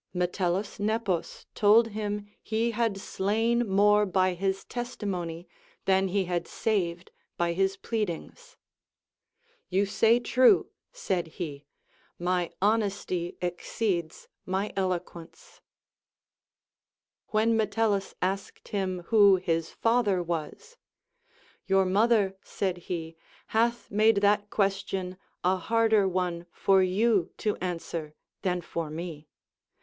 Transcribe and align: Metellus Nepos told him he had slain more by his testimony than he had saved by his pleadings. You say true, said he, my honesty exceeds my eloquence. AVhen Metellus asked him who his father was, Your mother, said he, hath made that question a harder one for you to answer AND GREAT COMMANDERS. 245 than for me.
Metellus 0.15 0.79
Nepos 0.79 1.45
told 1.53 1.89
him 1.89 2.25
he 2.41 2.71
had 2.71 2.97
slain 2.97 3.67
more 3.69 4.03
by 4.07 4.33
his 4.33 4.65
testimony 4.65 5.47
than 5.85 6.07
he 6.07 6.25
had 6.25 6.47
saved 6.47 7.11
by 7.37 7.53
his 7.53 7.77
pleadings. 7.77 8.57
You 9.69 9.85
say 9.85 10.19
true, 10.19 10.71
said 10.91 11.27
he, 11.37 11.67
my 12.17 12.49
honesty 12.63 13.37
exceeds 13.43 14.27
my 14.43 14.73
eloquence. 14.75 15.61
AVhen 17.31 17.51
Metellus 17.53 18.15
asked 18.23 18.69
him 18.69 19.01
who 19.13 19.35
his 19.35 19.69
father 19.69 20.23
was, 20.23 20.77
Your 21.67 21.85
mother, 21.85 22.35
said 22.41 22.77
he, 22.89 23.15
hath 23.49 23.91
made 23.91 24.15
that 24.21 24.49
question 24.49 25.17
a 25.43 25.57
harder 25.57 26.07
one 26.07 26.47
for 26.51 26.81
you 26.81 27.29
to 27.37 27.55
answer 27.57 28.05
AND 28.07 28.13
GREAT 28.13 28.13
COMMANDERS. 28.15 28.41
245 28.41 28.41
than 28.41 28.61
for 28.61 28.89
me. 28.89 29.27